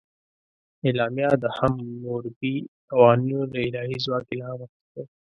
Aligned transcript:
اعلامیه 0.85 1.29
د 1.43 1.45
حموربي 1.57 2.55
قوانینو 2.89 3.41
له 3.53 3.57
الهي 3.67 3.97
ځواک 4.05 4.25
الهام 4.33 4.59
اخیستی 4.65 4.99
و. 5.03 5.07